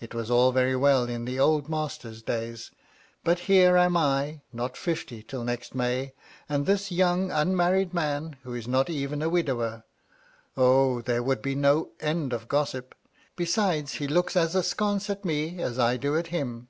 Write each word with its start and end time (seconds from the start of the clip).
It 0.00 0.14
was 0.16 0.32
all 0.32 0.50
very 0.50 0.74
well 0.74 1.04
in 1.04 1.26
the 1.26 1.38
old 1.38 1.68
master's 1.68 2.22
days. 2.22 2.72
But 3.22 3.38
here 3.46 3.76
am 3.76 3.96
I, 3.96 4.40
not 4.52 4.76
fifty 4.76 5.22
till 5.22 5.44
next 5.44 5.76
May, 5.76 6.12
and 6.48 6.66
this 6.66 6.90
young, 6.90 7.30
unmarried 7.30 7.94
man, 7.94 8.34
who 8.42 8.52
is 8.52 8.66
not 8.66 8.90
even 8.90 9.22
a 9.22 9.28
widower! 9.28 9.84
O, 10.56 11.02
there 11.02 11.22
would 11.22 11.40
be 11.40 11.54
no 11.54 11.90
end 12.00 12.32
of 12.32 12.48
gossip. 12.48 12.96
Besides, 13.36 13.92
he 13.92 14.08
looks 14.08 14.34
as 14.34 14.56
askance 14.56 15.08
at 15.08 15.24
me 15.24 15.60
as 15.62 15.78
I 15.78 15.96
do 15.96 16.16
at 16.18 16.26
him. 16.34 16.66